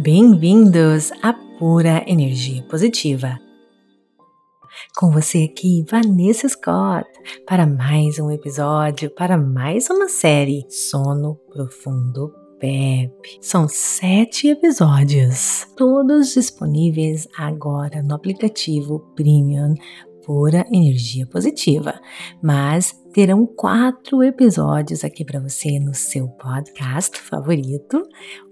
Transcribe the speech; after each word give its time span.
Bem-vindos 0.00 1.10
à 1.24 1.32
Pura 1.58 2.04
Energia 2.06 2.62
Positiva. 2.62 3.36
Com 4.96 5.10
você 5.10 5.50
aqui, 5.50 5.84
Vanessa 5.90 6.48
Scott, 6.48 7.04
para 7.44 7.66
mais 7.66 8.20
um 8.20 8.30
episódio, 8.30 9.10
para 9.10 9.36
mais 9.36 9.90
uma 9.90 10.08
série 10.08 10.64
Sono 10.70 11.34
Profundo 11.52 12.32
PEP. 12.60 13.38
São 13.40 13.66
sete 13.68 14.46
episódios, 14.46 15.66
todos 15.76 16.32
disponíveis 16.32 17.26
agora 17.36 18.00
no 18.00 18.14
aplicativo 18.14 19.00
Premium 19.16 19.74
Pura 20.24 20.64
Energia 20.70 21.26
Positiva, 21.26 22.00
mas 22.40 22.92
terão 23.12 23.44
quatro 23.44 24.22
episódios 24.22 25.02
aqui 25.02 25.24
para 25.24 25.40
você 25.40 25.80
no 25.80 25.92
seu 25.92 26.28
podcast 26.28 27.18
favorito, 27.18 28.00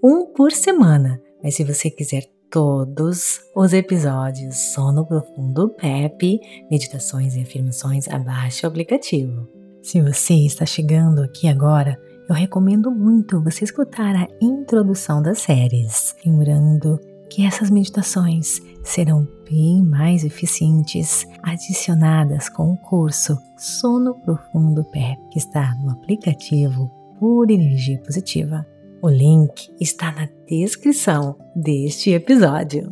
um 0.03 0.25
por 0.33 0.51
semana. 0.51 1.21
Mas 1.43 1.55
se 1.55 1.63
você 1.63 1.89
quiser 1.89 2.23
todos 2.49 3.41
os 3.55 3.73
episódios 3.73 4.55
Sono 4.73 5.05
Profundo 5.05 5.69
PEP, 5.69 6.39
meditações 6.71 7.35
e 7.35 7.41
afirmações, 7.41 8.07
abaixe 8.07 8.65
o 8.65 8.69
aplicativo. 8.69 9.47
Se 9.81 10.01
você 10.01 10.33
está 10.33 10.65
chegando 10.65 11.21
aqui 11.21 11.47
agora, 11.47 11.99
eu 12.27 12.35
recomendo 12.35 12.91
muito 12.91 13.41
você 13.41 13.63
escutar 13.63 14.15
a 14.15 14.27
introdução 14.41 15.21
das 15.21 15.39
séries, 15.39 16.15
lembrando 16.25 16.99
que 17.29 17.45
essas 17.45 17.69
meditações 17.69 18.61
serão 18.83 19.27
bem 19.49 19.83
mais 19.83 20.23
eficientes 20.23 21.25
adicionadas 21.43 22.49
com 22.49 22.73
o 22.73 22.77
curso 22.77 23.37
Sono 23.57 24.15
Profundo 24.21 24.83
PEP, 24.85 25.17
que 25.31 25.39
está 25.39 25.75
no 25.75 25.91
aplicativo 25.91 26.89
Por 27.19 27.49
Energia 27.49 27.99
Positiva. 28.01 28.65
O 29.01 29.09
link 29.09 29.69
está 29.79 30.11
na 30.11 30.27
descrição 30.47 31.37
deste 31.55 32.11
episódio. 32.11 32.89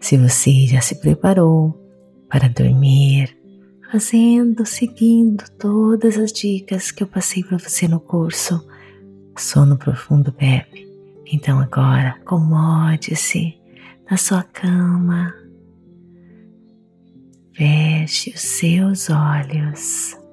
Se 0.00 0.16
você 0.16 0.66
já 0.66 0.80
se 0.80 0.94
preparou 0.94 1.78
para 2.30 2.48
dormir, 2.48 3.36
fazendo, 3.92 4.64
seguindo 4.64 5.44
todas 5.58 6.16
as 6.16 6.32
dicas 6.32 6.90
que 6.90 7.02
eu 7.02 7.06
passei 7.06 7.44
para 7.44 7.58
você 7.58 7.86
no 7.86 8.00
curso 8.00 8.66
Sono 9.36 9.76
Profundo 9.76 10.32
PEP, 10.32 10.88
então 11.26 11.60
agora 11.60 12.16
acomode-se 12.20 13.54
na 14.10 14.16
sua 14.16 14.42
cama, 14.42 15.34
feche 17.54 18.30
os 18.30 18.40
seus 18.40 19.10
olhos. 19.10 20.23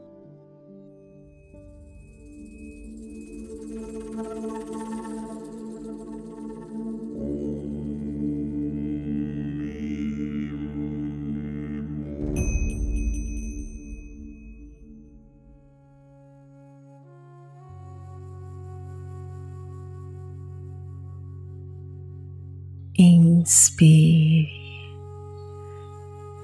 Inspire 23.82 24.48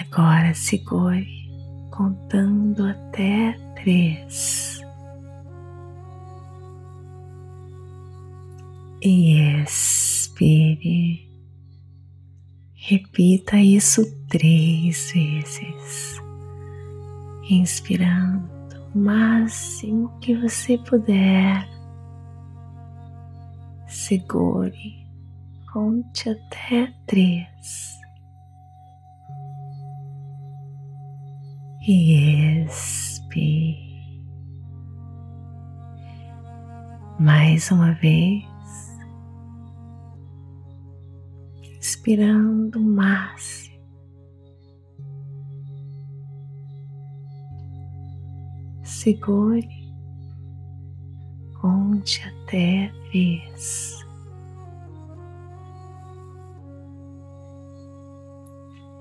Agora 0.00 0.54
segure 0.54 1.26
contando 1.90 2.84
até 2.84 3.58
três. 3.76 4.84
E 9.00 9.62
expire. 9.62 11.26
Repita 12.74 13.56
isso 13.56 14.04
três 14.28 15.12
vezes 15.12 16.27
inspirando 17.48 18.48
o 18.94 18.98
máximo 18.98 20.08
que 20.20 20.34
você 20.36 20.78
puder. 20.78 21.66
Segure, 23.86 25.06
conte 25.72 26.28
até 26.30 26.92
três. 27.06 27.98
E 31.86 32.62
expire. 32.64 33.88
Mais 37.18 37.70
uma 37.70 37.94
vez, 37.94 38.44
inspirando 41.78 42.78
o 42.78 42.82
máximo 42.82 43.67
segure, 49.08 49.66
conte 51.60 52.22
até 52.28 52.92
três. 53.10 54.06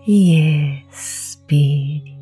E 0.07 0.85
expire. 0.89 2.17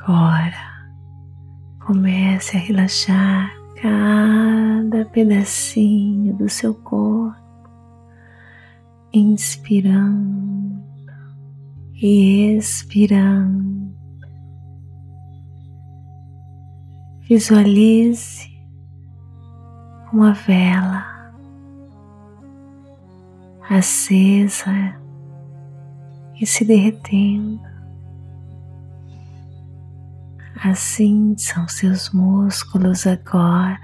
Agora 0.00 0.52
comece 1.86 2.56
a 2.56 2.60
relaxar 2.60 3.52
cada 3.80 5.04
pedacinho 5.12 6.36
do 6.36 6.48
seu 6.48 6.74
corpo, 6.74 7.38
inspirando 9.12 10.63
e 11.94 12.56
expirando. 12.56 13.94
Visualize 17.28 18.52
uma 20.12 20.32
vela 20.34 21.14
acesa 23.68 24.96
e 26.40 26.46
se 26.46 26.64
derretendo. 26.64 27.60
Assim 30.62 31.34
são 31.36 31.68
seus 31.68 32.10
músculos 32.10 33.06
agora, 33.06 33.78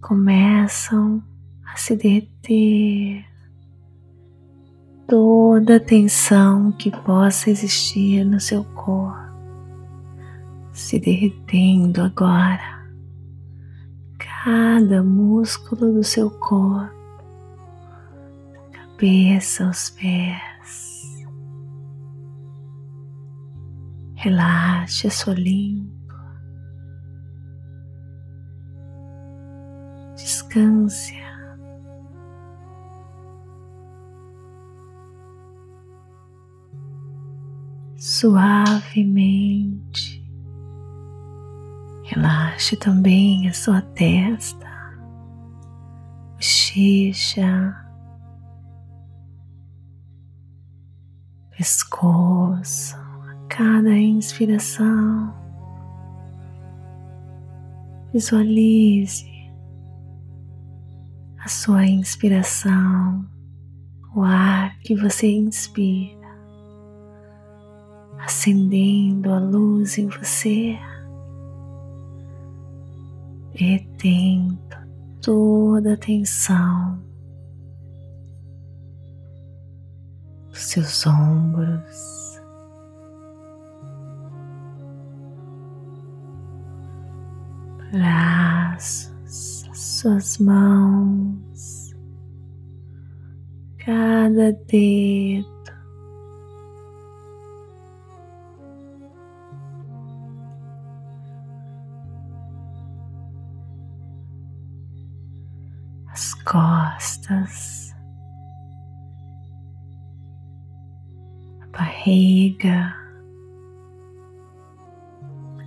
começam 0.00 1.22
a 1.64 1.76
se 1.76 1.94
derreter 1.96 3.24
toda 5.12 5.76
a 5.76 5.80
tensão 5.80 6.72
que 6.72 6.90
possa 6.90 7.50
existir 7.50 8.24
no 8.24 8.40
seu 8.40 8.64
corpo 8.64 9.20
se 10.72 10.98
derretendo 10.98 12.00
agora, 12.00 12.88
cada 14.18 15.02
músculo 15.02 15.92
do 15.92 16.02
seu 16.02 16.30
corpo, 16.30 17.22
cabeça 18.72 19.66
aos 19.66 19.90
pés. 19.90 21.26
Relaxe 24.14 25.08
a 25.08 25.10
sua 25.10 25.34
língua, 25.34 26.40
descanse 30.16 31.22
suavemente. 38.02 39.70
Relaxe 42.02 42.76
também 42.76 43.48
a 43.48 43.54
sua 43.54 43.80
testa, 43.80 44.66
bochecha, 46.34 47.76
pescoço, 51.56 52.96
a 52.96 53.36
cada 53.48 53.96
inspiração. 53.96 55.32
Visualize 58.12 59.30
a 61.38 61.48
sua 61.48 61.86
inspiração, 61.86 63.24
o 64.12 64.22
ar 64.22 64.76
que 64.80 64.96
você 64.96 65.28
inspira 65.28 66.21
acendendo 68.32 69.30
a 69.30 69.38
luz 69.38 69.98
em 69.98 70.08
você, 70.08 70.74
retendo 73.52 74.58
toda 75.20 75.92
a 75.92 75.96
tensão 75.98 76.98
dos 80.48 80.62
seus 80.62 81.06
ombros, 81.06 82.40
braços, 87.92 89.68
suas 89.74 90.38
mãos, 90.38 91.94
cada 93.76 94.52
dedo. 94.66 95.61
As 106.12 106.34
costas, 106.44 107.94
a 111.62 111.66
barriga, 111.68 112.94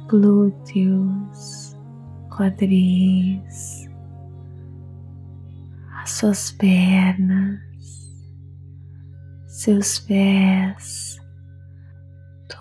glúteos, 0.07 1.75
quadris, 2.30 3.89
as 5.95 6.12
suas 6.12 6.51
pernas, 6.51 7.59
seus 9.48 10.00
pés, 10.01 11.19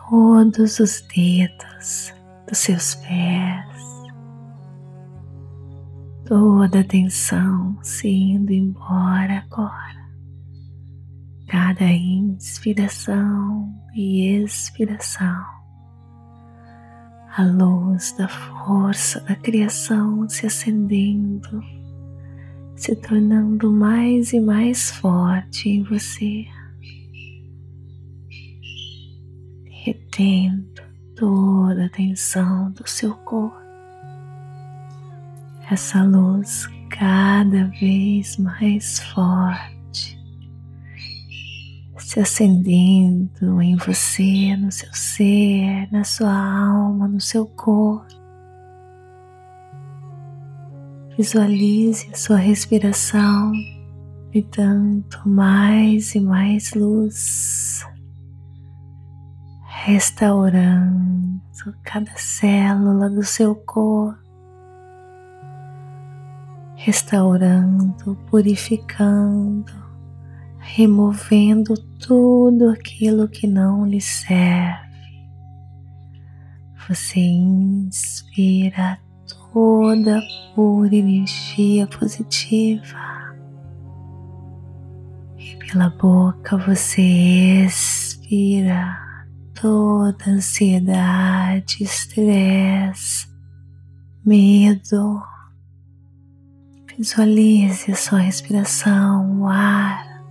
todos 0.09 0.81
os 0.81 1.03
dedos 1.15 2.15
dos 2.49 2.59
seus 2.59 2.95
pés, 2.95 3.74
toda 6.35 6.81
a 6.81 6.85
tensão 6.85 7.79
se 7.81 8.09
indo 8.09 8.53
embora 8.53 9.45
agora. 9.47 10.05
Cada 11.47 11.85
inspiração 11.85 13.73
e 13.95 14.43
expiração 14.43 15.45
a 17.37 17.45
luz 17.45 18.17
da 18.19 18.27
força 18.27 19.21
da 19.21 19.37
criação 19.37 20.29
se 20.29 20.45
acendendo, 20.45 21.63
se 22.75 22.97
tornando 22.97 23.71
mais 23.71 24.33
e 24.33 24.41
mais 24.41 24.91
forte 24.91 25.69
em 25.69 25.85
você, 25.85 26.47
retendo 29.71 30.83
toda 31.15 31.87
a 31.87 31.91
tensão 31.91 32.73
do 32.73 32.89
seu 32.89 33.15
corpo. 33.19 33.64
Essa 35.71 36.03
luz 36.03 36.69
cada 36.91 37.67
vez 37.81 38.37
mais 38.37 39.01
forte 39.01 39.75
se 42.15 42.21
acendendo 42.21 43.61
em 43.61 43.77
você, 43.77 44.57
no 44.57 44.71
seu 44.71 44.93
ser, 44.93 45.91
na 45.91 46.05
sua 46.05 46.33
alma, 46.33 47.09
no 47.09 47.21
seu 47.21 47.45
corpo. 47.45 48.15
Visualize 51.17 52.09
a 52.13 52.17
sua 52.17 52.37
respiração 52.37 53.53
e 54.33 54.43
tanto 54.43 55.29
mais 55.29 56.15
e 56.15 56.21
mais 56.21 56.73
luz, 56.75 57.85
restaurando 59.85 61.41
cada 61.83 62.13
célula 62.17 63.09
do 63.09 63.23
seu 63.23 63.55
corpo, 63.55 64.24
restaurando, 66.85 68.15
purificando, 68.29 69.73
removendo 70.59 71.73
tudo 71.99 72.69
aquilo 72.69 73.27
que 73.27 73.47
não 73.47 73.87
lhe 73.87 74.03
serve. 74.03 74.85
Você 76.87 77.21
inspira 77.21 78.99
toda 79.51 80.21
pura 80.55 80.95
energia 80.95 81.87
positiva 81.87 82.99
e 85.39 85.57
pela 85.57 85.89
boca 85.89 86.59
você 86.59 87.65
expira 87.65 88.95
toda 89.59 90.23
ansiedade, 90.29 91.83
estresse, 91.83 93.27
medo. 94.23 95.34
Visualize 96.97 97.91
a 97.91 97.97
sua 97.97 98.21
respiração, 98.21 99.41
o 99.41 99.49
ar 99.49 100.23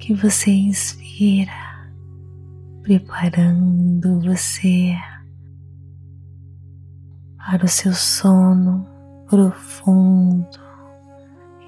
que 0.00 0.12
você 0.14 0.50
inspira, 0.50 1.52
preparando 2.82 4.20
você 4.20 4.96
para 7.36 7.64
o 7.64 7.68
seu 7.68 7.92
sono 7.92 8.84
profundo 9.30 10.58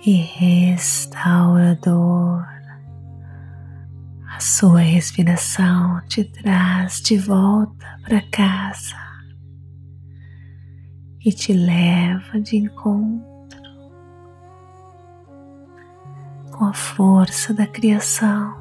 e 0.05 0.15
restaurador. 0.15 2.45
A 4.37 4.41
sua 4.41 4.81
respiração 4.81 6.01
te 6.09 6.25
traz 6.25 7.01
de 7.01 7.17
volta 7.19 7.87
para 8.03 8.21
casa 8.33 8.97
e 11.25 11.31
te 11.31 11.53
leva 11.53 12.41
de 12.41 12.57
encontro 12.57 13.34
com 16.55 16.67
a 16.67 16.73
força 16.73 17.53
da 17.53 17.67
criação, 17.67 18.55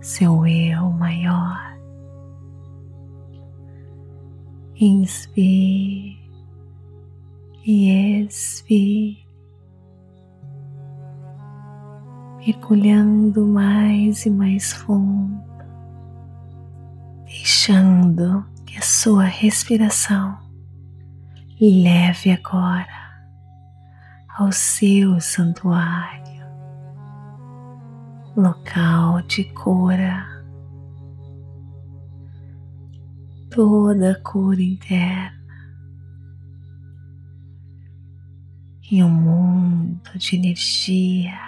seu 0.00 0.44
eu 0.44 0.90
maior. 0.90 1.78
Inspire 4.74 6.18
e 7.64 8.24
expire, 8.24 9.24
mergulhando 12.44 13.46
mais 13.46 14.26
e 14.26 14.30
mais 14.30 14.72
fundo, 14.72 15.40
deixando 17.26 18.44
que 18.66 18.76
a 18.76 18.82
sua 18.82 19.22
respiração 19.22 20.36
leve 21.60 22.32
agora 22.32 23.01
ao 24.42 24.50
seu 24.50 25.20
santuário, 25.20 26.44
local 28.36 29.22
de 29.22 29.44
cura, 29.44 30.26
toda 33.50 34.10
a 34.10 34.20
cura 34.20 34.60
interna 34.60 35.40
em 38.90 39.04
um 39.04 39.08
mundo 39.08 40.18
de 40.18 40.34
energia 40.34 41.38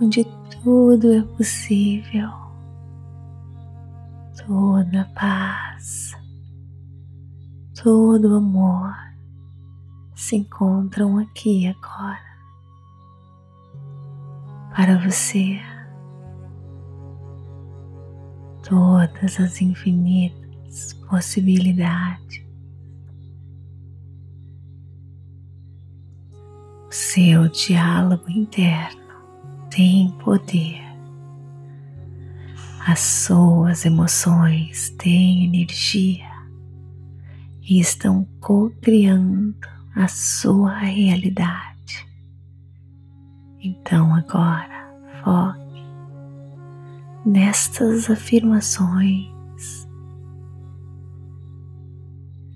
onde 0.00 0.24
tudo 0.62 1.12
é 1.12 1.22
possível, 1.36 2.30
toda 4.46 5.04
paz, 5.14 6.12
todo 7.74 8.36
amor 8.36 9.03
se 10.24 10.36
encontram 10.36 11.18
aqui 11.18 11.66
agora 11.66 12.34
para 14.74 14.96
você. 14.98 15.60
Todas 18.66 19.38
as 19.38 19.60
infinitas 19.60 20.94
possibilidades. 21.10 22.42
Seu 26.88 27.46
diálogo 27.50 28.30
interno 28.30 29.04
tem 29.70 30.10
poder. 30.24 30.82
As 32.86 32.98
suas 33.00 33.84
emoções 33.84 34.88
têm 34.96 35.44
energia 35.44 36.32
e 37.60 37.78
estão 37.78 38.26
co-criando 38.40 39.73
a 39.94 40.08
sua 40.08 40.76
realidade. 40.78 42.06
Então 43.60 44.14
agora 44.14 44.92
foque 45.22 45.84
nestas 47.24 48.10
afirmações, 48.10 49.88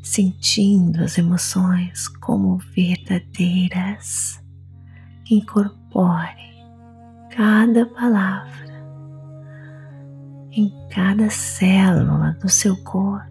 sentindo 0.02 1.02
as 1.02 1.16
emoções 1.16 2.08
como 2.08 2.58
verdadeiras. 2.58 4.42
Incorpore 5.30 6.48
cada 7.30 7.84
palavra 7.86 8.68
em 10.50 10.72
cada 10.90 11.28
célula 11.30 12.32
do 12.40 12.48
seu 12.48 12.76
corpo 12.82 13.28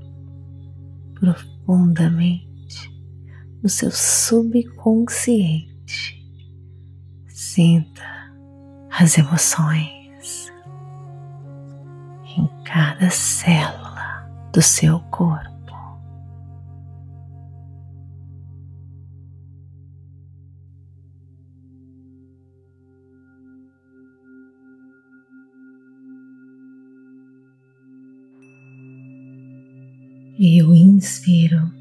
profundamente 1.16 2.47
no 3.68 3.70
seu 3.70 3.92
subconsciente, 3.92 6.16
Sinta 7.28 8.02
as 8.90 9.18
emoções 9.18 10.50
em 12.38 12.48
cada 12.64 13.10
célula 13.10 14.26
do 14.54 14.62
seu 14.62 15.02
corpo. 15.12 15.58
Eu 30.40 30.74
inspiro 30.74 31.77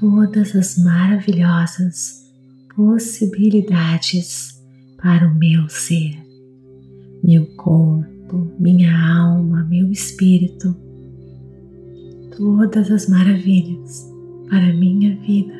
todas 0.00 0.54
as 0.54 0.76
maravilhosas 0.78 2.30
possibilidades 2.74 4.62
para 5.00 5.26
o 5.26 5.34
meu 5.34 5.68
ser, 5.68 6.14
meu 7.24 7.46
corpo, 7.56 8.52
minha 8.58 8.92
alma, 9.18 9.64
meu 9.64 9.90
espírito, 9.90 10.76
todas 12.36 12.90
as 12.90 13.08
maravilhas 13.08 14.06
para 14.50 14.74
minha 14.74 15.16
vida 15.16 15.54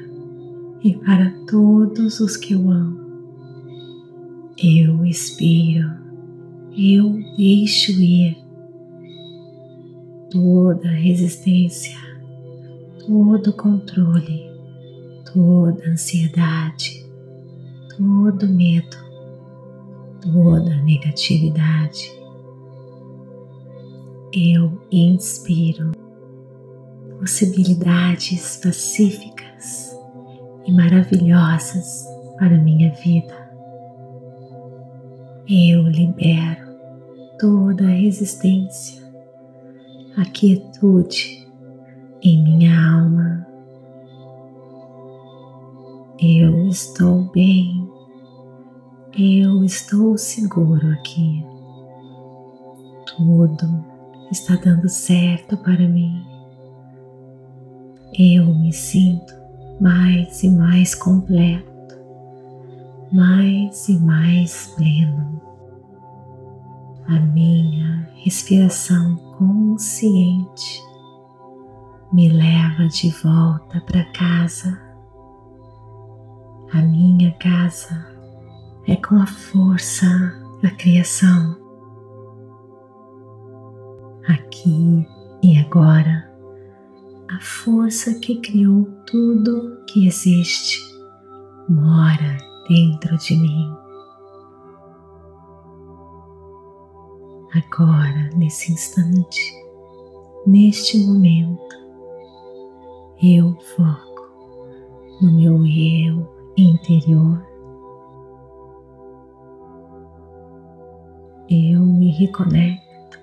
e 0.82 0.94
para 0.96 1.30
todos 1.48 2.20
os 2.20 2.36
que 2.36 2.52
eu 2.52 2.70
amo. 2.70 3.06
Eu 4.62 5.04
expiro, 5.04 5.90
eu 6.76 7.18
deixo 7.36 7.92
ir 7.92 8.36
toda 10.30 10.88
resistência, 10.88 11.96
todo 13.06 13.52
controle, 13.52 14.50
toda 15.32 15.88
ansiedade, 15.88 17.06
todo 17.96 18.48
medo, 18.48 18.96
toda 20.20 20.74
negatividade. 20.82 22.10
Eu 24.32 24.82
inspiro 24.90 25.92
possibilidades 27.20 28.56
pacíficas 28.56 29.96
e 30.66 30.72
maravilhosas 30.72 32.04
para 32.38 32.58
minha 32.58 32.92
vida. 32.92 33.46
Eu 35.48 35.82
libero 35.88 36.66
toda 37.38 37.84
a 37.84 37.94
resistência 37.94 39.06
a 40.16 40.24
quietude 40.24 41.45
em 42.26 42.42
minha 42.42 42.92
alma. 42.92 43.46
Eu 46.18 46.66
estou 46.66 47.22
bem, 47.30 47.88
eu 49.16 49.62
estou 49.62 50.18
seguro 50.18 50.90
aqui. 50.92 51.46
Tudo 53.06 53.84
está 54.32 54.56
dando 54.56 54.88
certo 54.88 55.56
para 55.58 55.86
mim. 55.88 56.26
Eu 58.18 58.46
me 58.46 58.72
sinto 58.72 59.32
mais 59.80 60.42
e 60.42 60.50
mais 60.50 60.96
completo, 60.96 61.96
mais 63.12 63.88
e 63.88 63.98
mais 64.00 64.74
pleno. 64.74 65.40
A 67.06 67.20
minha 67.20 68.10
respiração 68.16 69.14
consciente 69.38 70.82
me 72.12 72.28
leva 72.28 72.88
de 72.88 73.10
volta 73.22 73.80
para 73.80 74.04
casa. 74.12 74.80
A 76.72 76.82
minha 76.82 77.32
casa 77.38 78.06
é 78.86 78.96
com 78.96 79.16
a 79.16 79.26
força 79.26 80.06
da 80.62 80.70
criação. 80.70 81.56
Aqui 84.28 85.06
e 85.42 85.58
agora, 85.58 86.30
a 87.30 87.40
força 87.40 88.14
que 88.20 88.40
criou 88.40 88.84
tudo 89.06 89.84
que 89.86 90.06
existe 90.06 90.80
mora 91.68 92.36
dentro 92.68 93.16
de 93.18 93.36
mim. 93.36 93.86
agora, 97.56 98.30
nesse 98.36 98.72
instante, 98.72 99.52
neste 100.46 100.98
momento, 100.98 101.76
eu 103.22 103.56
foco 103.74 104.28
no 105.22 105.32
meu 105.32 105.64
eu 105.64 106.52
interior. 106.54 107.42
Eu 111.48 111.80
me 111.80 112.10
reconecto. 112.10 113.18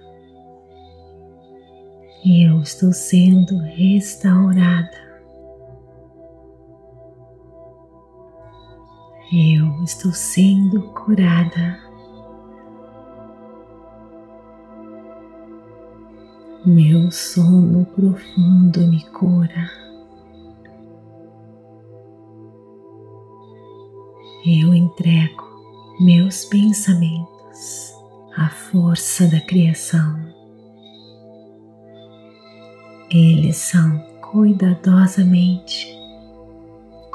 Eu 2.25 2.59
estou 2.61 2.91
sendo 2.91 3.59
restaurada. 3.59 5.03
Eu 9.31 9.83
estou 9.83 10.11
sendo 10.11 10.81
curada. 10.93 11.79
Meu 16.65 17.11
sono 17.11 17.85
profundo 17.85 18.87
me 18.87 19.03
cura. 19.09 19.82
Eu 24.45 24.73
entrego 24.75 25.41
meus 26.01 26.43
pensamentos 26.43 27.93
à 28.35 28.49
força 28.49 29.25
da 29.29 29.39
criação. 29.39 30.19
Eles 33.09 33.55
são 33.55 33.97
cuidadosamente 34.19 35.97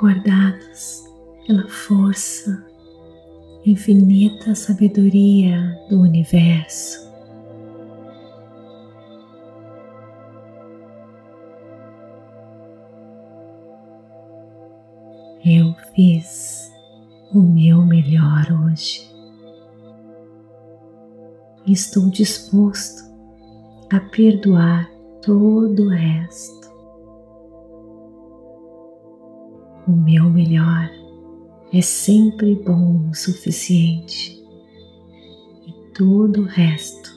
guardados 0.01 1.05
pela 1.47 1.69
força, 1.69 2.65
infinita 3.67 4.55
sabedoria 4.55 5.79
do 5.91 6.01
universo. 6.01 7.13
Eu 15.45 15.75
fiz 15.95 16.58
o 17.33 17.41
meu 17.41 17.85
melhor 17.85 18.47
hoje. 18.65 19.07
Estou 21.67 22.09
disposto 22.09 23.03
a 23.93 24.01
perdoar 24.01 24.91
todo 25.23 25.85
o 25.85 25.89
resto. 25.91 26.69
O 29.87 29.93
meu 29.93 30.31
melhor 30.31 30.91
é 31.73 31.83
sempre 31.83 32.55
bom 32.55 33.11
o 33.11 33.15
suficiente 33.15 34.43
e 35.67 35.93
todo 35.93 36.43
o 36.43 36.47
resto 36.47 37.11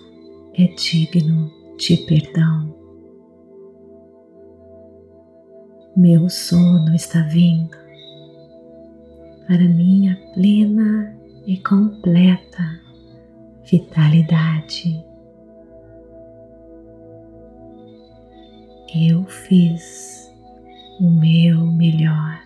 é 0.56 0.66
digno 0.68 1.50
de 1.78 1.96
perdão. 2.06 2.76
Meu 5.96 6.30
sono 6.30 6.94
está 6.94 7.22
vindo 7.22 7.81
para 9.48 9.68
minha 9.68 10.16
plena 10.34 11.16
e 11.46 11.58
completa 11.58 12.82
vitalidade. 13.64 15.04
Eu 18.94 19.24
fiz 19.24 20.30
o 21.00 21.10
meu 21.10 21.66
melhor. 21.66 22.42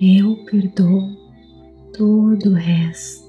Eu 0.00 0.36
perdoo 0.44 1.10
todo 1.96 2.50
o 2.50 2.54
resto. 2.54 3.24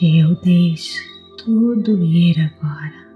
Eu 0.00 0.34
deixo 0.42 1.15
tudo 1.46 2.02
ir 2.02 2.36
agora. 2.40 3.06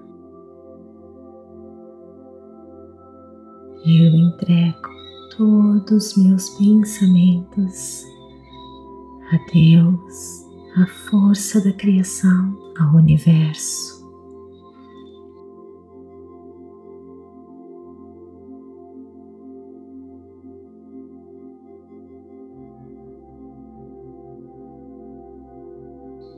Eu 3.84 4.14
entrego 4.14 4.88
todos 5.36 6.16
meus 6.16 6.48
pensamentos 6.50 8.04
a 9.32 9.52
Deus, 9.52 10.46
a 10.76 10.86
força 10.86 11.60
da 11.60 11.72
criação, 11.72 12.56
ao 12.78 12.94
universo. 12.94 13.98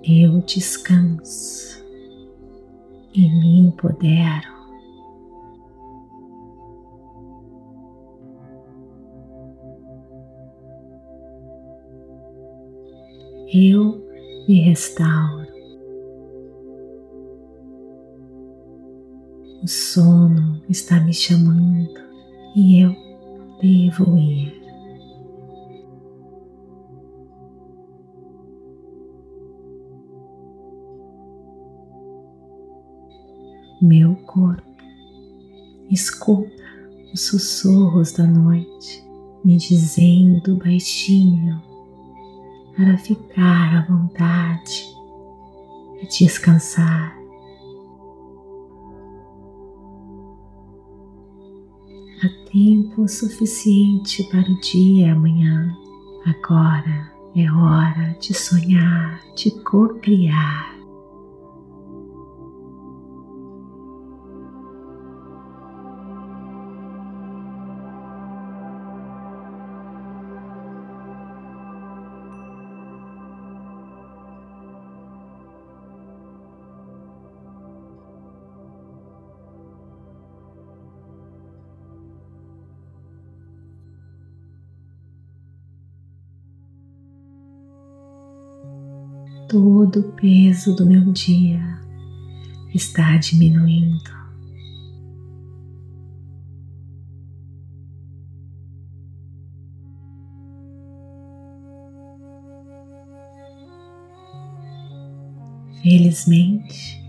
Eu 0.05 0.41
descanso 0.41 1.82
e 3.15 3.29
me 3.29 3.61
empoderam. 3.61 4.53
Eu 13.53 14.03
me 14.49 14.61
restauro. 14.61 15.43
O 19.63 19.69
sono 19.69 20.61
está 20.69 20.99
me 21.01 21.13
chamando 21.13 21.93
e 22.57 22.81
eu 22.81 22.97
devo 23.61 24.17
ir. 24.17 24.62
Escuta 35.93 36.51
os 37.13 37.21
sussurros 37.21 38.13
da 38.13 38.25
noite 38.25 39.05
me 39.45 39.57
dizendo 39.57 40.57
baixinho 40.57 41.61
para 42.77 42.97
ficar 42.97 43.77
à 43.77 43.87
vontade 43.87 44.87
e 46.01 46.07
descansar. 46.07 47.17
Há 52.23 52.51
tempo 52.51 53.09
suficiente 53.09 54.23
para 54.31 54.49
o 54.49 54.61
dia 54.61 55.13
amanhã. 55.13 55.77
Agora 56.25 57.13
é 57.35 57.51
hora 57.51 58.17
de 58.21 58.33
sonhar, 58.33 59.21
de 59.35 59.51
co-criar. 59.63 60.72
Todo 89.53 90.01
o 90.01 90.13
peso 90.13 90.75
do 90.75 90.87
meu 90.87 91.13
dia 91.13 91.61
está 92.75 93.19
diminuindo. 93.19 94.11
Felizmente, 105.83 107.05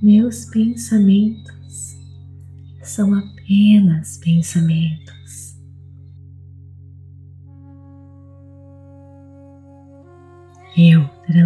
meus 0.00 0.46
pensamentos 0.46 1.98
são 2.82 3.12
apenas 3.12 4.16
pensamentos. 4.16 5.07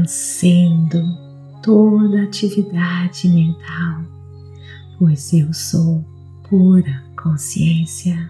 Eu 0.02 0.06
transcendo 0.06 1.16
toda 1.62 2.24
atividade 2.24 3.28
mental, 3.28 4.02
pois 4.98 5.32
eu 5.32 5.52
sou 5.52 6.04
pura 6.48 7.04
consciência. 7.16 8.28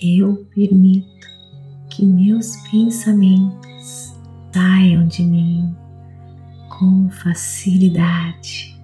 Eu 0.00 0.46
permito 0.54 1.28
que 1.90 2.06
meus 2.06 2.56
pensamentos 2.70 4.16
saiam 4.50 5.06
de 5.06 5.22
mim 5.24 5.76
com 6.70 7.10
facilidade. 7.10 8.81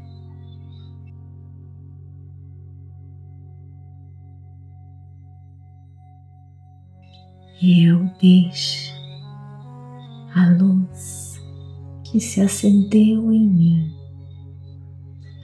Eu 7.62 8.08
deixo 8.20 8.92
a 10.34 10.48
luz 10.50 11.40
que 12.04 12.20
se 12.20 12.40
acendeu 12.40 13.32
em 13.32 13.48
mim, 13.48 13.92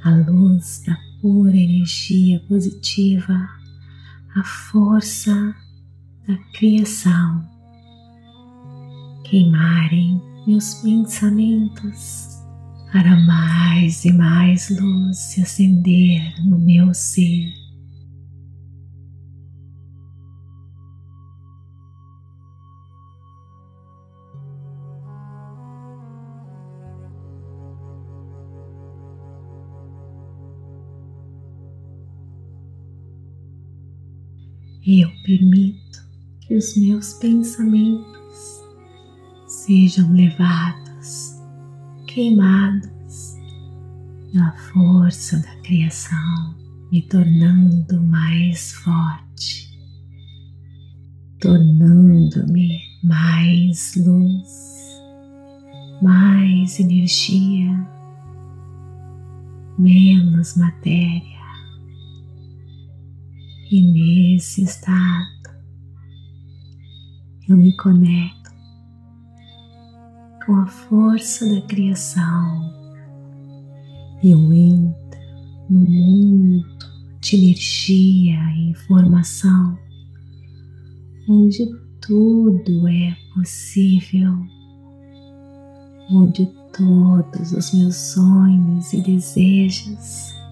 a 0.05 0.11
luz 0.11 0.83
da 0.87 0.97
pura 1.21 1.57
energia 1.57 2.41
positiva, 2.49 3.49
a 4.37 4.45
força 4.45 5.55
da 6.27 6.37
criação, 6.53 7.45
queimarem 9.25 10.23
meus 10.47 10.75
pensamentos 10.75 12.39
para 12.93 13.17
mais 13.25 14.05
e 14.05 14.13
mais 14.13 14.71
luz 14.71 15.19
se 15.19 15.43
acender 15.43 16.35
no 16.45 16.59
meu 16.59 16.95
ser. 16.95 17.64
Eu 34.87 35.11
permito 35.23 36.05
que 36.43 36.55
os 36.55 36.77
meus 36.77 37.15
pensamentos 37.15 38.63
sejam 39.47 40.13
levados, 40.13 41.41
queimados 42.07 43.39
pela 44.31 44.53
força 44.53 45.39
da 45.39 45.57
criação, 45.63 46.55
me 46.93 47.01
tornando 47.01 47.99
mais 48.03 48.73
forte, 48.73 49.75
tornando-me 51.41 52.79
mais 53.03 53.95
luz, 53.97 55.01
mais 56.03 56.79
energia, 56.79 57.89
menos 59.79 60.59
matéria 60.59 61.34
e 63.75 63.83
nesse 63.83 64.63
estado 64.63 65.51
eu 67.49 67.57
me 67.57 67.77
conecto 67.77 68.53
com 70.47 70.55
a 70.55 70.67
força 70.67 71.53
da 71.53 71.61
criação. 71.63 72.73
E 74.23 74.31
eu 74.31 74.53
entro 74.53 75.21
no 75.69 75.81
mundo 75.81 76.65
de 77.21 77.37
energia 77.37 78.39
e 78.55 78.71
informação 78.71 79.77
onde 81.29 81.67
tudo 82.01 82.87
é 82.87 83.17
possível, 83.35 84.39
onde 86.13 86.47
todos 86.73 87.53
os 87.53 87.75
meus 87.75 87.97
sonhos 87.97 88.93
e 88.93 89.01
desejos 89.03 90.44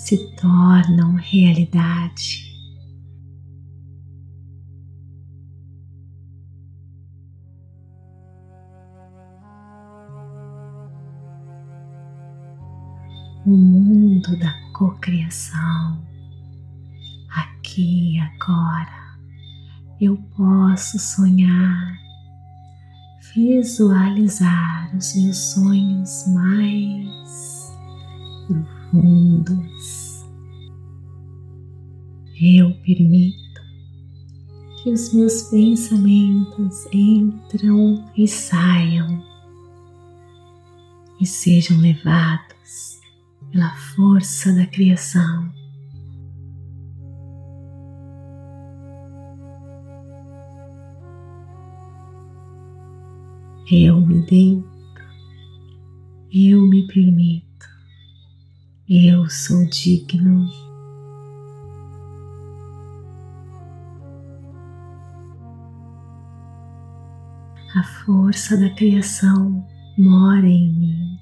se 0.00 0.16
tornam 0.34 1.14
realidade. 1.14 2.48
O 13.46 13.50
mundo 13.50 14.38
da 14.38 14.52
cocriação, 14.72 16.02
aqui 17.28 18.16
e 18.16 18.20
agora, 18.20 19.18
eu 20.00 20.16
posso 20.36 20.98
sonhar, 20.98 21.94
visualizar 23.34 24.96
os 24.96 25.14
meus 25.14 25.36
sonhos 25.36 26.26
mais 26.28 27.70
profundos 28.90 29.79
permito 32.82 33.60
que 34.82 34.90
os 34.90 35.12
meus 35.12 35.42
pensamentos 35.42 36.86
entram 36.92 38.04
e 38.16 38.26
saiam 38.26 39.22
e 41.20 41.26
sejam 41.26 41.78
levados 41.78 43.00
pela 43.52 43.70
força 43.76 44.52
da 44.54 44.66
criação. 44.66 45.52
Eu 53.70 54.00
me 54.00 54.20
deito, 54.22 54.68
eu 56.32 56.62
me 56.62 56.86
permito, 56.86 57.66
eu 58.88 59.28
sou 59.28 59.64
digno 59.66 60.69
A 67.72 67.84
força 67.84 68.56
da 68.56 68.68
criação 68.70 69.64
mora 69.96 70.44
em 70.44 70.72
mim. 70.72 71.18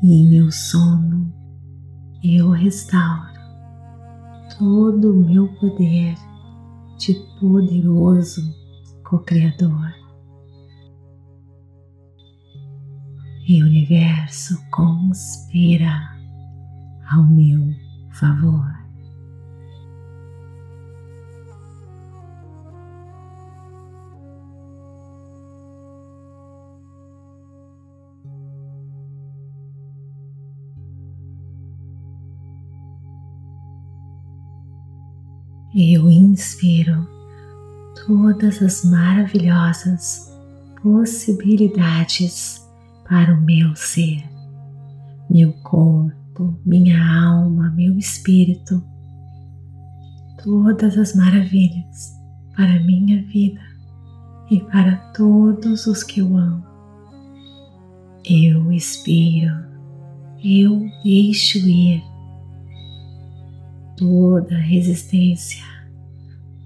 E 0.00 0.22
em 0.22 0.30
meu 0.30 0.52
sono 0.52 1.32
eu 2.22 2.50
restauro 2.50 3.34
todo 4.56 5.10
o 5.10 5.26
meu 5.26 5.48
poder 5.54 6.14
de 6.96 7.14
poderoso 7.40 8.42
co-criador. 9.02 9.92
E 13.48 13.60
o 13.60 13.66
universo 13.66 14.56
conspira 14.70 16.00
ao 17.10 17.24
meu 17.24 17.74
favor. 18.12 18.83
Eu 35.76 36.08
inspiro 36.08 37.04
todas 38.06 38.62
as 38.62 38.84
maravilhosas 38.84 40.32
possibilidades 40.80 42.64
para 43.08 43.34
o 43.34 43.40
meu 43.40 43.74
ser, 43.74 44.22
meu 45.28 45.52
corpo, 45.64 46.56
minha 46.64 46.96
alma, 47.26 47.70
meu 47.70 47.98
espírito, 47.98 48.84
todas 50.44 50.96
as 50.96 51.12
maravilhas 51.16 52.22
para 52.54 52.78
minha 52.84 53.24
vida 53.24 53.60
e 54.52 54.60
para 54.60 54.94
todos 55.12 55.88
os 55.88 56.04
que 56.04 56.20
eu 56.20 56.36
amo. 56.36 56.64
Eu 58.24 58.70
expiro, 58.70 59.56
eu 60.40 60.88
deixo 61.02 61.58
ir 61.58 62.13
toda 63.96 64.56
resistência, 64.56 65.64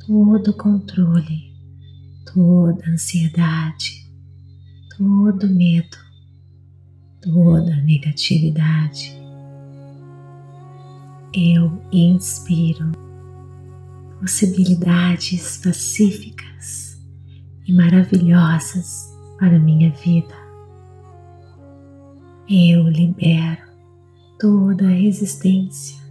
todo 0.06 0.54
controle, 0.54 1.52
toda 2.32 2.88
ansiedade, 2.88 4.06
todo 4.96 5.48
medo, 5.48 5.96
toda 7.20 7.76
negatividade. 7.82 9.16
Eu 11.34 11.80
inspiro 11.92 12.92
possibilidades 14.18 15.58
pacíficas 15.58 16.98
e 17.66 17.72
maravilhosas 17.72 19.14
para 19.38 19.58
minha 19.58 19.90
vida. 19.90 20.34
Eu 22.48 22.88
libero 22.88 23.68
toda 24.40 24.88
resistência 24.88 26.07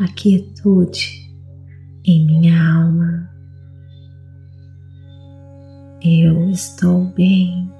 a 0.00 0.08
quietude 0.08 1.30
em 2.04 2.26
minha 2.26 2.58
alma. 2.74 3.30
Eu 6.02 6.48
estou 6.48 7.04
bem, 7.14 7.70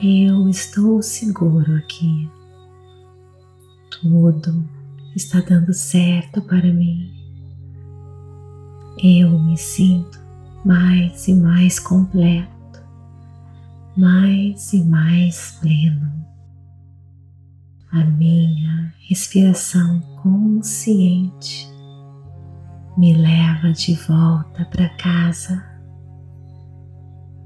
eu 0.00 0.48
estou 0.48 1.02
seguro 1.02 1.74
aqui. 1.74 2.30
Tudo 3.90 4.64
está 5.16 5.40
dando 5.40 5.74
certo 5.74 6.40
para 6.42 6.72
mim. 6.72 7.12
Eu 9.02 9.40
me 9.40 9.56
sinto 9.56 10.20
mais 10.64 11.26
e 11.26 11.34
mais 11.34 11.80
completo, 11.80 12.80
mais 13.96 14.72
e 14.72 14.84
mais 14.84 15.58
pleno 15.60 16.31
a 17.92 18.04
minha 18.04 18.94
respiração 19.06 20.00
consciente 20.22 21.70
me 22.96 23.14
leva 23.14 23.70
de 23.72 23.94
volta 24.06 24.64
para 24.64 24.88
casa. 24.96 25.62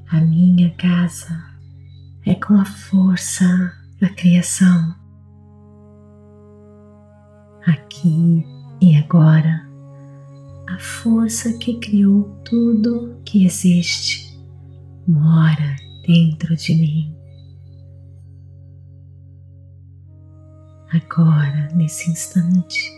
A 0.08 0.20
minha 0.20 0.70
casa 0.76 1.36
é 2.24 2.34
com 2.36 2.54
a 2.54 2.64
força 2.64 3.72
da 4.00 4.08
criação. 4.10 4.94
Aqui 7.66 8.46
e 8.80 8.96
agora, 8.96 9.68
a 10.68 10.78
força 10.78 11.58
que 11.58 11.80
criou 11.80 12.22
tudo 12.44 13.20
que 13.24 13.44
existe 13.44 14.38
mora 15.08 15.74
dentro 16.06 16.54
de 16.54 16.74
mim. 16.76 17.15
Agora, 20.92 21.68
nesse 21.74 22.10
instante, 22.10 22.92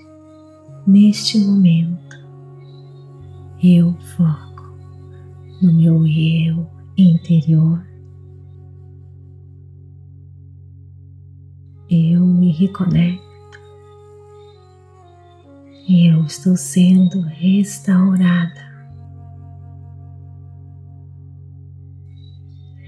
neste 0.86 1.38
momento, 1.38 2.16
eu 3.62 3.92
foco 4.16 4.74
no 5.60 5.72
meu 5.72 6.06
eu 6.06 6.70
interior. 6.96 7.84
Eu 11.90 12.24
me 12.26 12.52
reconecto. 12.52 13.28
Eu 15.88 16.24
estou 16.24 16.56
sendo 16.56 17.22
restaurada. 17.22 18.68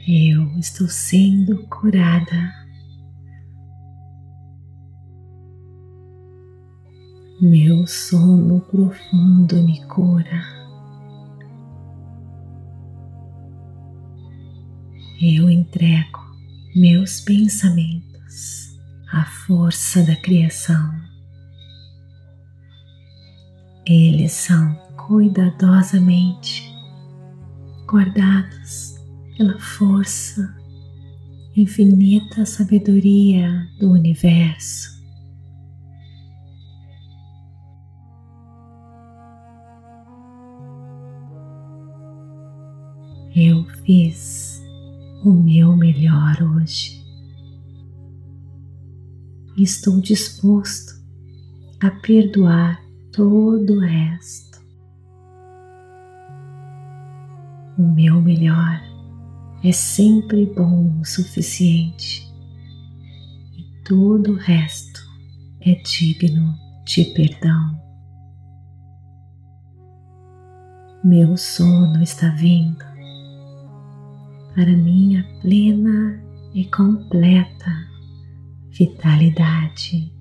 Eu 0.06 0.58
estou 0.58 0.86
sendo 0.86 1.66
curada. 1.68 2.59
Meu 7.42 7.86
sono 7.86 8.60
profundo 8.60 9.62
me 9.62 9.82
cura. 9.86 10.42
Eu 15.22 15.48
entrego 15.48 16.20
meus 16.76 17.22
pensamentos 17.22 18.78
à 19.10 19.24
força 19.24 20.02
da 20.02 20.14
criação. 20.16 20.92
Eles 23.86 24.32
são 24.32 24.74
cuidadosamente 25.08 26.70
guardados 27.86 28.96
pela 29.38 29.58
força, 29.58 30.54
infinita 31.56 32.44
sabedoria 32.44 33.66
do 33.78 33.92
universo 33.92 34.99
fiz 43.90 44.62
o 45.24 45.32
meu 45.32 45.76
melhor 45.76 46.40
hoje. 46.40 47.04
Estou 49.56 50.00
disposto 50.00 50.94
a 51.82 51.90
perdoar 51.90 52.80
todo 53.12 53.74
o 53.74 53.80
resto. 53.80 54.60
O 57.76 57.82
meu 57.82 58.20
melhor 58.20 58.80
é 59.64 59.72
sempre 59.72 60.46
bom 60.46 61.00
o 61.00 61.04
suficiente 61.04 62.32
e 63.58 63.82
todo 63.82 64.34
o 64.34 64.36
resto 64.36 65.00
é 65.62 65.74
digno 65.74 66.54
de 66.84 67.06
perdão. 67.06 67.76
Meu 71.02 71.36
sono 71.36 72.00
está 72.00 72.28
vindo 72.28 72.89
para 74.60 74.76
minha 74.76 75.24
plena 75.40 76.22
e 76.52 76.66
completa 76.66 77.88
vitalidade. 78.68 80.12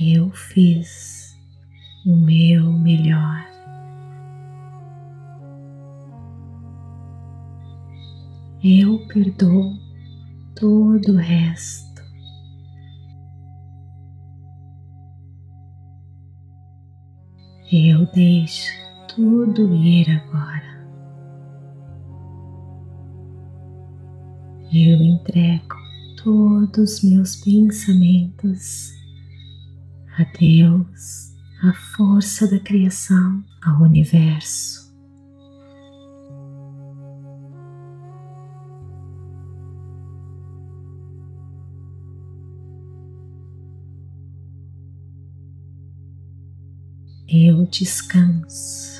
Eu 0.00 0.32
fiz 0.32 1.38
o 2.04 2.16
meu 2.16 2.72
melhor. 2.72 3.46
Eu 8.64 9.06
perdoo 9.06 9.78
todo 10.56 11.12
o 11.12 11.18
resto. 11.18 12.02
Eu 17.70 18.04
deixo 18.06 18.87
tudo 19.18 19.74
ir 19.74 20.08
agora. 20.10 20.78
Eu 24.72 25.02
entrego 25.02 25.74
todos 26.22 27.02
meus 27.02 27.34
pensamentos 27.34 28.92
a 30.16 30.22
Deus, 30.38 31.34
a 31.64 31.72
força 31.96 32.48
da 32.48 32.60
criação, 32.60 33.44
ao 33.60 33.82
universo. 33.82 34.86
Eu 47.26 47.66
descanso 47.66 48.97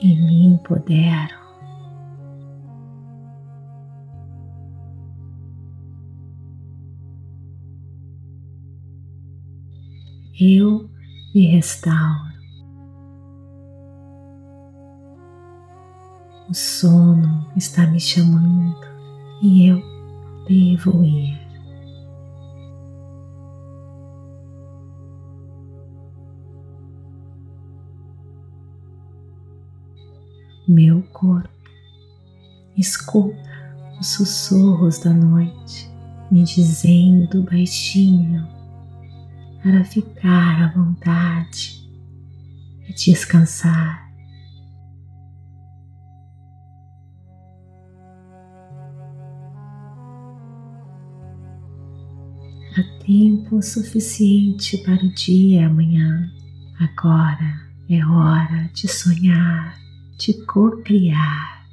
e 0.00 0.16
me 0.16 0.46
empodero. 0.46 1.38
Eu 10.40 10.88
me 11.34 11.46
restauro. 11.46 12.30
O 16.48 16.54
sono 16.54 17.46
está 17.54 17.86
me 17.86 18.00
chamando 18.00 18.80
e 19.42 19.66
eu 19.66 19.82
devo 20.48 21.04
ir. 21.04 21.49
Meu 30.70 31.02
corpo. 31.12 31.50
Escuta 32.76 33.36
os 34.00 34.06
sussurros 34.06 35.00
da 35.00 35.12
noite 35.12 35.90
me 36.30 36.44
dizendo 36.44 37.42
baixinho 37.42 38.46
para 39.62 39.84
ficar 39.84 40.62
à 40.62 40.72
vontade 40.72 41.84
e 42.88 42.94
descansar. 42.94 44.08
Há 52.78 53.04
tempo 53.04 53.60
suficiente 53.60 54.78
para 54.78 55.04
o 55.04 55.12
dia 55.12 55.66
amanhã. 55.66 56.30
Agora 56.78 57.60
é 57.90 58.06
hora 58.06 58.70
de 58.72 58.86
sonhar 58.86 59.89
de 60.20 60.34
co-criar. 60.44 61.66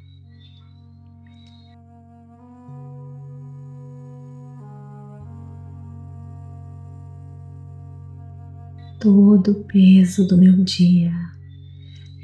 Todo 8.98 9.52
o 9.52 9.64
peso 9.64 10.26
do 10.26 10.38
meu 10.38 10.64
dia 10.64 11.12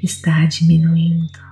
está 0.01 0.47
diminuindo. 0.47 1.45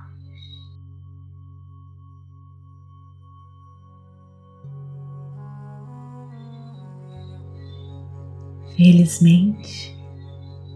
Felizmente, 8.76 9.96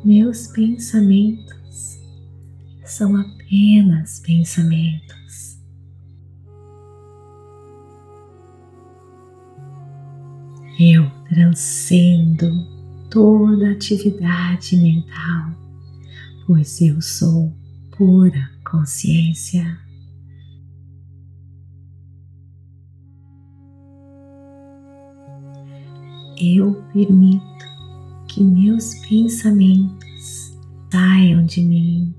meus 0.04 0.46
pensamentos 0.46 1.57
são 2.90 3.16
apenas 3.16 4.20
pensamentos. 4.20 5.58
Eu 10.80 11.10
transcendo 11.28 12.48
toda 13.10 13.72
atividade 13.72 14.76
mental, 14.76 15.50
pois 16.46 16.80
eu 16.80 17.00
sou 17.02 17.52
pura 17.96 18.50
consciência. 18.64 19.78
Eu 26.40 26.74
permito 26.92 27.42
que 28.28 28.44
meus 28.44 28.94
pensamentos 29.08 30.56
saiam 30.90 31.44
de 31.44 31.60
mim 31.60 32.14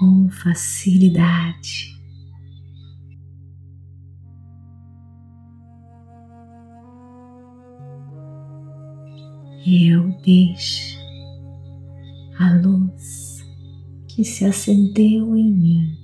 com 0.00 0.30
facilidade. 0.30 1.94
Eu 9.66 10.08
deixo 10.24 10.98
a 12.38 12.54
luz 12.54 13.46
que 14.08 14.24
se 14.24 14.46
acendeu 14.46 15.36
em 15.36 15.52
mim, 15.52 15.98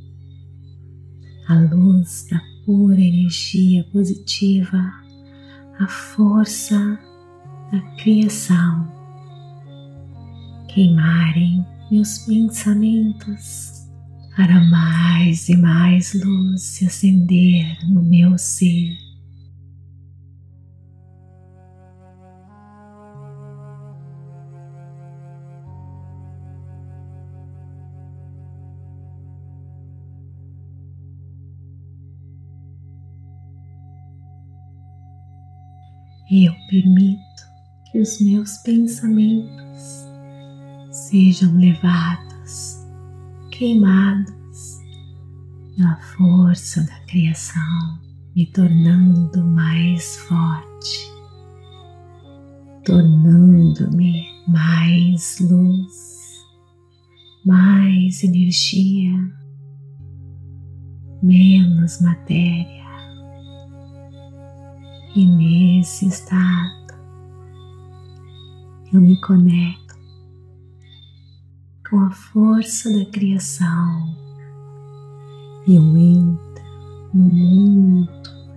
a 1.49 1.59
luz 1.75 2.27
da 2.31 2.39
pura 2.67 3.01
energia 3.01 3.83
positiva, 3.93 4.93
a 5.81 5.89
força 5.89 7.01
da 7.73 7.81
criação, 7.97 8.93
queimarem 10.69 11.65
meus 11.91 12.19
pensamentos 12.19 13.76
para 14.37 14.61
mais 14.61 15.49
e 15.49 15.57
mais 15.57 16.13
luz 16.13 16.63
se 16.63 16.85
acender 16.85 17.79
no 17.89 18.03
meu 18.03 18.37
ser. 18.37 18.95
Eu 36.29 36.53
permito 36.69 37.23
que 37.91 37.99
os 38.01 38.21
meus 38.21 38.59
pensamentos 38.59 40.05
sejam 40.91 41.57
levados 41.57 42.86
queimados 43.57 44.83
pela 45.75 45.97
força 45.97 46.83
da 46.83 47.01
criação, 47.07 47.99
me 48.35 48.45
tornando 48.47 49.43
mais 49.45 50.17
forte, 50.29 51.11
tornando-me 52.85 54.27
mais 54.47 55.39
luz, 55.41 56.45
mais 57.47 58.23
energia, 58.23 59.15
menos 61.23 62.03
matéria. 62.03 62.85
E 65.15 65.25
nesse 65.25 66.09
estado 66.09 66.95
eu 68.93 69.01
me 69.01 69.19
conecto 69.23 69.86
com 71.97 72.03
a 72.03 72.11
força 72.11 72.93
da 72.93 73.07
criação 73.07 74.15
e 75.67 75.77
entro 75.77 76.37
no 77.15 77.25
mundo 77.25 78.13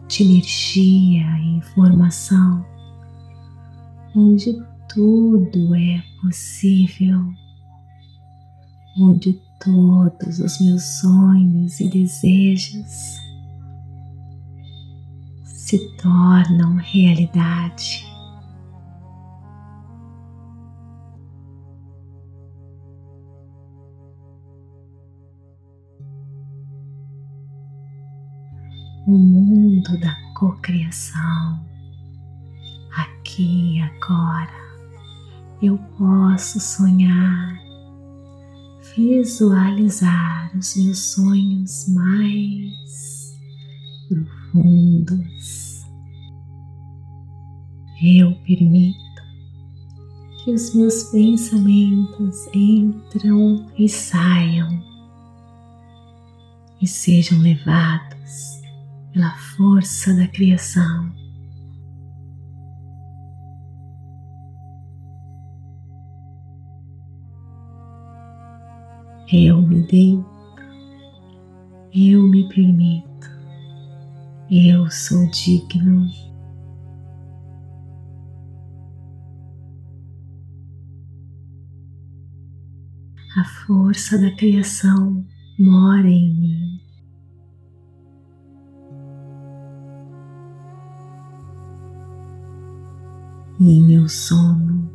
de 0.09 0.23
energia 0.23 1.25
e 1.39 1.55
informação 1.55 2.65
onde 4.13 4.61
tudo 4.93 5.73
é 5.73 6.03
possível, 6.21 7.23
onde 8.97 9.41
todos 9.63 10.39
os 10.39 10.59
meus 10.59 10.83
sonhos 10.99 11.79
e 11.79 11.87
desejos 11.87 13.21
se 15.45 15.79
tornam 15.95 16.75
realidade. 16.75 18.08
Mundo 29.89 29.97
da 29.97 30.15
cocriação. 30.35 31.65
Aqui 32.95 33.81
agora 33.81 34.49
eu 35.61 35.77
posso 35.97 36.59
sonhar, 36.59 37.59
visualizar 38.95 40.51
os 40.55 40.75
meus 40.75 40.99
sonhos 40.99 41.87
mais 41.89 43.39
profundos. 44.07 45.85
Eu 48.01 48.33
permito 48.45 48.99
que 50.43 50.51
os 50.51 50.73
meus 50.73 51.03
pensamentos 51.03 52.47
entram 52.53 53.65
e 53.77 53.89
saiam 53.89 54.89
e 56.81 56.87
sejam 56.87 57.39
levados 57.39 58.59
pela 59.13 59.35
força 59.35 60.13
da 60.13 60.27
criação. 60.27 61.11
Eu 69.31 69.61
me 69.61 69.83
deito, 69.83 70.25
eu 71.93 72.23
me 72.23 72.49
permito, 72.49 73.29
eu 74.49 74.89
sou 74.89 75.29
digno. 75.29 76.07
A 83.37 83.43
força 83.67 84.17
da 84.17 84.31
criação 84.35 85.23
mora 85.59 86.09
em 86.09 86.33
mim. 86.33 86.78
Em 93.69 93.83
meu 93.83 94.09
sono 94.09 94.89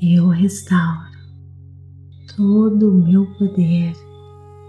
eu 0.00 0.28
restauro 0.28 1.10
todo 2.36 2.88
o 2.88 3.04
meu 3.04 3.26
poder 3.34 3.92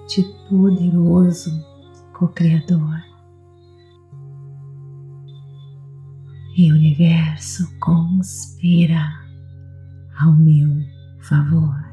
de 0.07 0.23
poderoso 0.49 1.51
co-criador. 2.17 2.99
E 6.57 6.71
o 6.71 6.75
universo 6.75 7.71
conspira 7.79 9.07
ao 10.19 10.33
meu 10.33 10.83
favor. 11.19 11.90